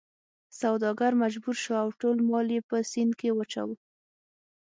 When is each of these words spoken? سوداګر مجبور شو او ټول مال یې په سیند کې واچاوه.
سوداګر 0.61 1.11
مجبور 1.23 1.55
شو 1.63 1.73
او 1.83 1.89
ټول 2.01 2.17
مال 2.29 2.47
یې 2.55 2.59
په 2.69 2.75
سیند 2.91 3.13
کې 3.19 3.29
واچاوه. 3.37 3.75